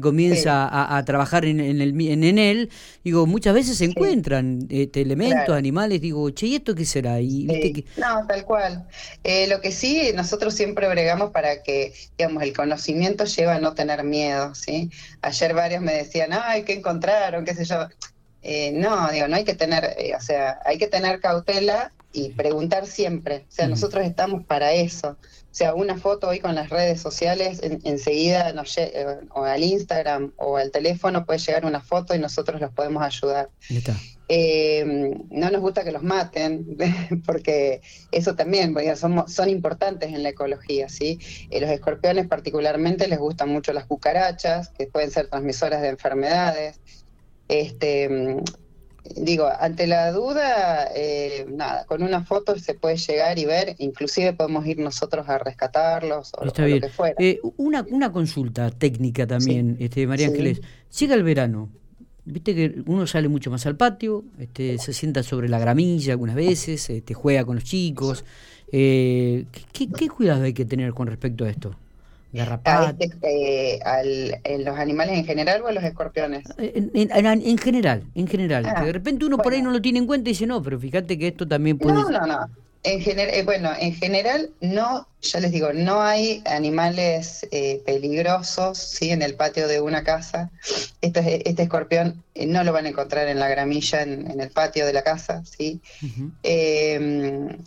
comienza 0.00 0.68
a, 0.96 1.04
trabajar 1.04 1.44
en, 1.44 1.60
el, 1.60 2.00
en, 2.00 2.38
él, 2.38 2.70
digo, 3.02 3.26
muchas 3.26 3.54
veces 3.54 3.78
se 3.78 3.86
encuentran 3.86 4.66
este, 4.70 5.00
elementos, 5.00 5.56
animales, 5.56 6.00
digo, 6.00 6.28
che, 6.30 6.46
¿y 6.46 6.56
esto 6.56 6.74
qué 6.74 6.84
será? 6.84 7.20
Y, 7.20 7.46
No, 7.96 8.26
tal 8.26 8.44
cual. 8.44 8.86
lo 9.48 9.60
que 9.60 9.72
sí, 9.72 10.12
nosotros 10.14 10.54
siempre 10.54 10.88
bregamos 10.88 11.30
para 11.30 11.62
que, 11.62 11.92
digamos, 12.18 12.42
el 12.42 12.52
conocimiento 12.52 13.24
lleva 13.24 13.54
a 13.54 13.60
no 13.60 13.74
tener 13.74 14.04
miedo, 14.04 14.54
¿sí? 14.54 14.90
Ayer 15.22 15.54
varios 15.54 15.82
me 15.82 15.94
decían, 15.94 16.30
ay, 16.32 16.64
¿qué 16.64 16.74
encontraron? 16.74 17.44
¿Qué 17.44 17.54
sé 17.54 17.64
yo? 17.64 17.88
Eh, 18.42 18.72
no, 18.72 19.10
digo, 19.10 19.28
no 19.28 19.36
hay 19.36 19.44
que 19.44 19.54
tener, 19.54 19.96
eh, 19.98 20.14
o 20.16 20.20
sea, 20.20 20.60
hay 20.64 20.78
que 20.78 20.86
tener 20.86 21.20
cautela 21.20 21.92
y 22.12 22.30
preguntar 22.30 22.86
siempre. 22.86 23.46
O 23.48 23.52
sea, 23.52 23.68
nosotros 23.68 24.04
estamos 24.04 24.44
para 24.44 24.72
eso. 24.72 25.16
O 25.50 25.54
sea, 25.54 25.74
una 25.74 25.98
foto 25.98 26.28
hoy 26.28 26.40
con 26.40 26.54
las 26.54 26.70
redes 26.70 27.00
sociales, 27.00 27.60
enseguida 27.62 28.52
nos 28.52 28.76
eh, 28.78 29.18
o 29.30 29.44
al 29.44 29.62
Instagram 29.62 30.32
o 30.36 30.56
al 30.56 30.70
teléfono 30.70 31.24
puede 31.24 31.38
llegar 31.40 31.64
una 31.64 31.80
foto 31.80 32.14
y 32.14 32.18
nosotros 32.18 32.60
los 32.60 32.72
podemos 32.72 33.02
ayudar. 33.02 33.50
Eh, 34.32 34.84
no 35.30 35.50
nos 35.50 35.60
gusta 35.60 35.82
que 35.82 35.90
los 35.90 36.04
maten, 36.04 36.76
porque 37.26 37.80
eso 38.12 38.36
también, 38.36 38.72
porque 38.74 38.94
somos, 38.94 39.32
son 39.32 39.48
importantes 39.48 40.12
en 40.12 40.22
la 40.22 40.28
ecología, 40.28 40.88
¿sí? 40.88 41.18
Eh, 41.50 41.60
los 41.60 41.68
escorpiones 41.68 42.28
particularmente 42.28 43.08
les 43.08 43.18
gustan 43.18 43.48
mucho 43.48 43.72
las 43.72 43.86
cucarachas, 43.86 44.68
que 44.68 44.86
pueden 44.86 45.10
ser 45.10 45.26
transmisoras 45.28 45.82
de 45.82 45.88
enfermedades. 45.88 46.78
Este, 47.48 48.36
digo, 49.16 49.48
ante 49.58 49.86
la 49.86 50.12
duda, 50.12 50.88
eh, 50.94 51.46
nada, 51.50 51.84
con 51.86 52.02
una 52.02 52.24
foto 52.24 52.58
se 52.58 52.74
puede 52.74 52.96
llegar 52.96 53.38
y 53.38 53.44
ver, 53.44 53.74
inclusive 53.78 54.32
podemos 54.32 54.66
ir 54.66 54.78
nosotros 54.78 55.28
a 55.28 55.38
rescatarlos 55.38 56.32
o, 56.36 56.44
lo 56.44 56.52
que 56.52 56.88
fuera. 56.88 57.16
una, 57.56 57.84
una 57.90 58.12
consulta 58.12 58.70
técnica 58.70 59.26
también, 59.26 59.76
este, 59.80 60.06
María 60.06 60.28
Ángeles. 60.28 60.60
Llega 60.98 61.14
el 61.14 61.22
verano, 61.22 61.70
Viste 62.24 62.54
que 62.54 62.82
uno 62.86 63.06
sale 63.06 63.28
mucho 63.28 63.50
más 63.50 63.66
al 63.66 63.76
patio, 63.76 64.24
este, 64.38 64.78
se 64.78 64.92
sienta 64.92 65.22
sobre 65.22 65.48
la 65.48 65.58
gramilla 65.58 66.12
algunas 66.12 66.36
veces, 66.36 66.88
este, 66.90 67.14
juega 67.14 67.44
con 67.44 67.56
los 67.56 67.64
chicos. 67.64 68.24
Eh, 68.72 69.46
¿qué, 69.72 69.88
¿Qué 69.88 70.08
cuidado 70.08 70.44
hay 70.44 70.52
que 70.52 70.64
tener 70.64 70.92
con 70.92 71.08
respecto 71.08 71.44
a 71.44 71.50
esto? 71.50 71.74
¿A 72.64 72.94
este, 72.98 73.18
eh, 73.22 74.40
¿En 74.44 74.64
los 74.64 74.78
animales 74.78 75.18
en 75.18 75.24
general 75.24 75.62
o 75.62 75.68
en 75.68 75.74
los 75.74 75.84
escorpiones? 75.84 76.44
En, 76.58 76.90
en, 76.94 77.58
general, 77.58 78.04
en 78.14 78.26
general. 78.28 78.66
Ah, 78.66 78.84
de 78.84 78.92
repente 78.92 79.24
uno 79.24 79.38
por 79.38 79.52
ahí 79.52 79.62
no 79.62 79.70
lo 79.70 79.82
tiene 79.82 79.98
en 79.98 80.06
cuenta 80.06 80.30
y 80.30 80.32
dice, 80.32 80.46
no, 80.46 80.62
pero 80.62 80.78
fíjate 80.78 81.18
que 81.18 81.28
esto 81.28 81.46
también 81.46 81.78
puede... 81.78 81.94
No, 81.94 82.08
no, 82.08 82.26
no. 82.26 82.48
En 82.82 83.00
general, 83.00 83.34
eh, 83.34 83.42
bueno, 83.42 83.70
en 83.78 83.94
general 83.94 84.50
no, 84.62 85.06
ya 85.20 85.40
les 85.40 85.52
digo, 85.52 85.70
no 85.74 86.00
hay 86.00 86.42
animales 86.46 87.46
eh, 87.50 87.82
peligrosos, 87.84 88.78
¿sí? 88.78 89.10
En 89.10 89.20
el 89.20 89.34
patio 89.34 89.68
de 89.68 89.82
una 89.82 90.02
casa. 90.02 90.50
Este, 91.02 91.46
este 91.46 91.64
escorpión 91.64 92.22
eh, 92.34 92.46
no 92.46 92.64
lo 92.64 92.72
van 92.72 92.86
a 92.86 92.88
encontrar 92.88 93.28
en 93.28 93.38
la 93.38 93.48
gramilla, 93.48 94.00
en, 94.00 94.40
el 94.40 94.50
patio 94.50 94.86
de 94.86 94.94
la 94.94 95.02
casa, 95.02 95.42
¿sí? 95.44 95.82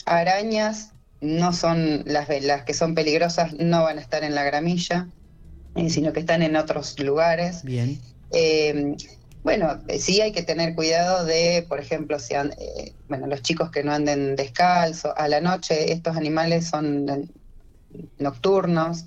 Arañas 0.06 0.93
no 1.24 1.54
son 1.54 2.04
las, 2.06 2.28
las 2.44 2.64
que 2.64 2.74
son 2.74 2.94
peligrosas, 2.94 3.54
no 3.54 3.84
van 3.84 3.98
a 3.98 4.02
estar 4.02 4.24
en 4.24 4.36
la 4.36 4.44
gramilla, 4.44 5.08
sino 5.88 6.14
que 6.14 6.20
están 6.20 6.42
en 6.44 6.56
otros 6.56 7.00
lugares. 7.00 7.64
Bien. 7.64 8.00
Em, 8.32 8.96
bueno, 9.44 9.82
eh, 9.88 10.00
sí 10.00 10.22
hay 10.22 10.32
que 10.32 10.44
tener 10.44 10.76
cuidado 10.76 11.26
de, 11.26 11.66
por 11.68 11.80
ejemplo, 11.80 12.20
si 12.20 12.34
eh, 12.34 12.94
bueno, 13.08 13.28
los 13.28 13.42
chicos 13.42 13.72
que 13.72 13.84
no 13.84 13.94
anden 13.94 14.36
descalzos, 14.36 15.14
a 15.16 15.28
la 15.28 15.42
noche 15.42 15.92
estos 15.92 16.16
animales 16.16 16.68
son 16.68 17.10
eh, 17.10 17.28
nocturnos, 18.20 19.06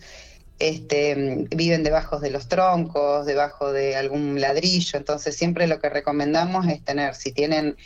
este, 0.59 1.47
viven 1.55 1.83
debajo 1.83 2.19
de 2.19 2.31
los 2.31 2.49
troncos, 2.49 3.27
debajo 3.27 3.73
de 3.73 3.97
algún 3.97 4.41
ladrillo, 4.41 4.99
entonces 4.99 5.37
siempre 5.37 5.67
lo 5.67 5.81
que 5.81 5.91
recomendamos 5.91 6.67
es 6.67 6.83
tener, 6.83 7.15
si 7.15 7.33
tienen 7.33 7.77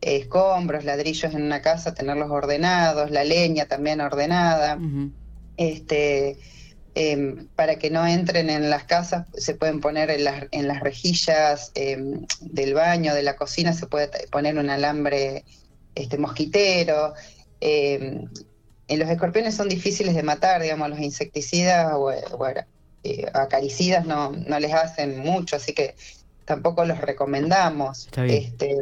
escombros, 0.00 0.84
ladrillos 0.84 1.34
en 1.34 1.42
una 1.42 1.62
casa, 1.62 1.94
tenerlos 1.94 2.30
ordenados, 2.30 3.10
la 3.10 3.24
leña 3.24 3.66
también 3.66 4.00
ordenada, 4.00 4.78
este 5.56 6.38
Em, 6.96 7.48
para 7.56 7.76
que 7.76 7.90
no 7.90 8.06
entren 8.06 8.50
en 8.50 8.70
las 8.70 8.84
casas, 8.84 9.26
se 9.34 9.54
pueden 9.54 9.80
poner 9.80 10.10
en 10.10 10.22
las, 10.22 10.44
en 10.52 10.68
las 10.68 10.78
rejillas 10.78 11.72
em, 11.74 12.24
del 12.40 12.74
baño, 12.74 13.14
de 13.14 13.24
la 13.24 13.34
cocina, 13.34 13.72
se 13.72 13.88
puede 13.88 14.08
poner 14.28 14.56
un 14.58 14.70
alambre 14.70 15.44
este, 15.96 16.18
mosquitero. 16.18 17.14
En 17.60 18.30
los 18.88 19.08
escorpiones 19.08 19.56
son 19.56 19.68
difíciles 19.68 20.14
de 20.14 20.22
matar, 20.22 20.62
digamos, 20.62 20.88
los 20.88 21.00
insecticidas 21.00 21.92
o, 21.94 22.12
eh, 22.12 23.26
acaricidas 23.32 24.06
no, 24.06 24.30
no 24.30 24.60
les 24.60 24.72
hacen 24.72 25.18
mucho, 25.18 25.56
así 25.56 25.72
que 25.72 25.96
tampoco 26.44 26.84
los 26.84 27.00
recomendamos. 27.00 28.08
Este, 28.16 28.76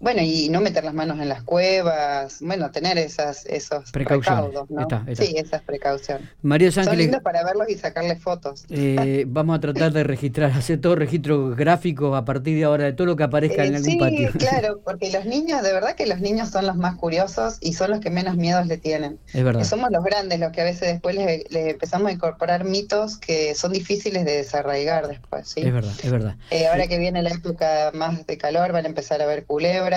bueno, 0.00 0.22
y 0.22 0.48
no 0.48 0.60
meter 0.60 0.84
las 0.84 0.94
manos 0.94 1.18
en 1.20 1.28
las 1.28 1.42
cuevas, 1.42 2.38
bueno, 2.40 2.70
tener 2.70 2.98
esas, 2.98 3.44
esos 3.46 3.90
precauciones. 3.90 4.54
¿no? 4.68 4.86
Sí, 5.14 5.34
esas 5.36 5.62
precauciones. 5.62 6.28
María 6.42 6.70
Son 6.70 6.96
lindos 6.96 7.20
para 7.22 7.44
verlos 7.44 7.68
y 7.68 7.74
sacarles 7.74 8.20
fotos. 8.20 8.64
Eh, 8.70 9.24
vamos 9.28 9.56
a 9.56 9.60
tratar 9.60 9.92
de 9.92 10.04
registrar, 10.04 10.52
hacer 10.52 10.80
todo 10.80 10.94
registro 10.94 11.50
gráfico 11.56 12.14
a 12.14 12.24
partir 12.24 12.56
de 12.58 12.64
ahora 12.64 12.84
de 12.84 12.92
todo 12.92 13.08
lo 13.08 13.16
que 13.16 13.24
aparezca 13.24 13.64
en 13.64 13.74
eh, 13.74 13.76
algún 13.78 13.98
patio. 13.98 14.32
Sí, 14.32 14.38
claro, 14.38 14.80
porque 14.84 15.10
los 15.10 15.24
niños, 15.24 15.62
de 15.62 15.72
verdad 15.72 15.96
que 15.96 16.06
los 16.06 16.20
niños 16.20 16.50
son 16.50 16.66
los 16.66 16.76
más 16.76 16.96
curiosos 16.96 17.58
y 17.60 17.72
son 17.72 17.90
los 17.90 18.00
que 18.00 18.10
menos 18.10 18.36
miedos 18.36 18.66
le 18.66 18.78
tienen. 18.78 19.18
Es 19.32 19.42
verdad. 19.42 19.64
somos 19.64 19.90
los 19.90 20.04
grandes 20.04 20.38
los 20.38 20.52
que 20.52 20.60
a 20.60 20.64
veces 20.64 20.92
después 20.92 21.16
les, 21.16 21.44
empezamos 21.50 22.08
a 22.08 22.12
incorporar 22.12 22.64
mitos 22.64 23.18
que 23.18 23.54
son 23.56 23.72
difíciles 23.72 24.24
de 24.24 24.36
desarraigar 24.36 25.08
después. 25.08 25.48
¿sí? 25.48 25.62
Es 25.62 25.72
verdad, 25.72 25.92
es 26.00 26.10
verdad. 26.10 26.36
Eh, 26.50 26.68
ahora 26.68 26.86
que 26.86 26.98
viene 26.98 27.20
la 27.22 27.30
época 27.30 27.90
más 27.94 28.24
de 28.26 28.38
calor 28.38 28.72
van 28.72 28.84
a 28.84 28.88
empezar 28.88 29.20
a 29.22 29.26
ver 29.26 29.44
culebras 29.44 29.87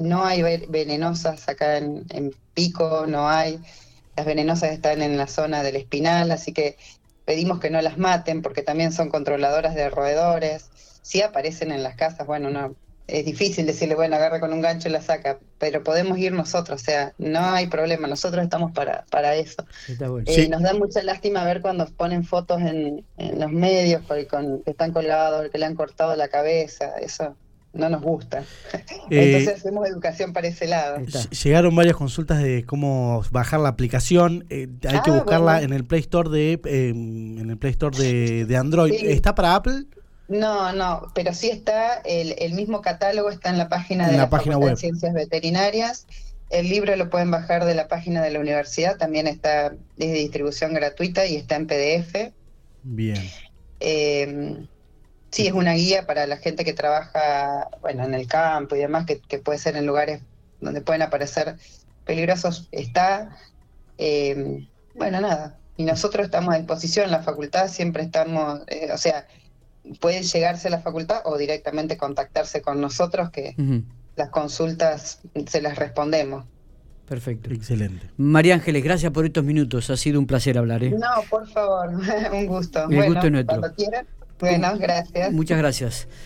no 0.00 0.24
hay 0.24 0.42
venenosas 0.68 1.48
acá 1.48 1.78
en, 1.78 2.34
Pico, 2.54 3.04
no 3.06 3.28
hay. 3.28 3.60
Las 4.16 4.24
venenosas 4.24 4.70
están 4.70 5.02
en 5.02 5.16
la 5.18 5.26
zona 5.26 5.62
del 5.62 5.76
espinal, 5.76 6.30
así 6.30 6.52
que 6.52 6.78
pedimos 7.26 7.60
que 7.60 7.70
no 7.70 7.82
las 7.82 7.98
maten 7.98 8.40
porque 8.40 8.62
también 8.62 8.92
son 8.92 9.10
controladoras 9.10 9.74
de 9.74 9.90
roedores. 9.90 10.70
Si 11.02 11.20
aparecen 11.20 11.70
en 11.70 11.82
las 11.82 11.96
casas, 11.96 12.26
bueno, 12.26 12.50
no, 12.50 12.74
es 13.06 13.24
difícil 13.24 13.66
decirle, 13.66 13.94
bueno, 13.94 14.16
agarra 14.16 14.40
con 14.40 14.52
un 14.52 14.60
gancho 14.60 14.88
y 14.88 14.92
la 14.92 15.00
saca, 15.00 15.38
pero 15.58 15.84
podemos 15.84 16.18
ir 16.18 16.32
nosotros, 16.32 16.80
o 16.80 16.84
sea, 16.84 17.12
no 17.18 17.40
hay 17.40 17.68
problema, 17.68 18.08
nosotros 18.08 18.42
estamos 18.42 18.72
para, 18.72 19.04
para 19.10 19.34
eso. 19.36 19.64
Eh, 20.26 20.48
nos 20.48 20.62
da 20.62 20.74
mucha 20.74 21.02
lástima 21.02 21.44
ver 21.44 21.60
cuando 21.60 21.86
ponen 21.86 22.24
fotos 22.24 22.60
en, 22.62 23.04
los 23.16 23.52
medios 23.52 24.02
con, 24.28 24.62
que 24.62 24.70
están 24.70 24.92
colgados, 24.92 25.50
que 25.50 25.58
le 25.58 25.66
han 25.66 25.76
cortado 25.76 26.16
la 26.16 26.28
cabeza, 26.28 26.94
eso 26.98 27.36
no 27.76 27.88
nos 27.88 28.02
gusta. 28.02 28.44
Eh, 29.08 29.26
Entonces 29.26 29.60
hacemos 29.60 29.88
educación 29.88 30.32
para 30.32 30.48
ese 30.48 30.66
lado. 30.66 30.98
Llegaron 31.44 31.76
varias 31.76 31.94
consultas 31.94 32.42
de 32.42 32.64
cómo 32.64 33.22
bajar 33.30 33.60
la 33.60 33.68
aplicación. 33.68 34.44
Eh, 34.50 34.68
hay 34.88 35.00
que 35.02 35.10
ah, 35.10 35.14
buscarla 35.14 35.62
en 35.62 35.72
el 35.72 35.84
Play 35.84 36.00
Store 36.00 36.28
de 36.28 36.60
em, 36.64 37.38
en 37.38 37.50
el 37.50 37.56
Play 37.56 37.70
Store 37.70 37.96
de, 37.96 38.56
Android. 38.56 38.92
¿Está 38.92 39.36
para 39.36 39.54
Apple? 39.54 39.84
No, 40.26 40.72
no, 40.72 41.12
pero 41.14 41.32
sí 41.34 41.50
está, 41.50 42.00
el, 42.04 42.34
el 42.38 42.54
mismo 42.54 42.80
catálogo 42.80 43.30
está 43.30 43.50
en 43.50 43.58
la 43.58 43.68
página 43.68 44.08
de 44.08 44.16
la, 44.16 44.28
página 44.28 44.58
web. 44.58 44.70
de 44.70 44.76
Ciencias 44.76 45.14
Veterinarias. 45.14 46.06
El 46.50 46.68
libro 46.68 46.96
lo 46.96 47.08
pueden 47.08 47.30
bajar 47.30 47.64
de 47.64 47.76
la 47.76 47.86
página 47.86 48.22
de 48.22 48.30
la 48.30 48.40
universidad, 48.40 48.96
también 48.96 49.28
está 49.28 49.72
de 49.96 50.12
distribución 50.12 50.74
gratuita 50.74 51.26
y 51.26 51.36
está 51.36 51.54
en 51.54 51.66
PDF. 51.68 52.32
Bien. 52.82 53.22
Sí, 55.30 55.46
es 55.46 55.52
una 55.52 55.74
guía 55.74 56.06
para 56.06 56.26
la 56.26 56.36
gente 56.36 56.64
que 56.64 56.72
trabaja 56.72 57.68
bueno, 57.80 58.04
en 58.04 58.14
el 58.14 58.26
campo 58.26 58.76
y 58.76 58.80
demás, 58.80 59.06
que, 59.06 59.38
puede 59.38 59.58
ser 59.58 59.76
en 59.76 59.86
lugares 59.86 60.22
donde 60.60 60.80
pueden 60.80 61.02
aparecer 61.02 61.56
peligrosos. 62.04 62.68
Está, 62.72 63.36
eh, 63.98 64.66
bueno, 64.94 65.20
nada. 65.20 65.58
Y 65.76 65.84
nosotros 65.84 66.26
estamos 66.26 66.54
a 66.54 66.58
disposición, 66.58 67.10
la 67.10 67.22
facultad 67.22 67.68
siempre 67.68 68.02
estamos, 68.02 68.60
eh, 68.68 68.88
o 68.92 68.98
sea, 68.98 69.26
puede 70.00 70.22
llegarse 70.22 70.68
a 70.68 70.70
la 70.70 70.80
facultad 70.80 71.20
o 71.24 71.36
directamente 71.36 71.96
contactarse 71.96 72.62
con 72.62 72.80
nosotros, 72.80 73.30
que 73.30 73.54
las 74.16 74.30
consultas 74.30 75.20
se 75.46 75.60
las 75.60 75.76
respondemos. 75.76 76.46
Perfecto. 77.06 77.50
Excelente. 77.50 78.10
María 78.16 78.54
Ángeles, 78.54 78.82
gracias 78.82 79.12
por 79.12 79.24
estos 79.24 79.44
minutos. 79.44 79.90
Ha 79.90 79.96
sido 79.96 80.18
un 80.18 80.26
placer 80.26 80.58
hablar. 80.58 80.82
¿eh? 80.82 80.90
No, 80.90 81.22
por 81.30 81.48
favor, 81.48 81.90
un 82.32 82.46
gusto. 82.46 82.88
El 82.90 83.06
gusto 83.06 83.26
es 83.26 83.32
nuestro. 83.32 83.60
Cuando 83.60 83.76
quieran. 83.76 84.06
Bueno, 84.38 84.76
gracias. 84.78 85.32
Muchas 85.32 85.58
gracias. 85.58 86.08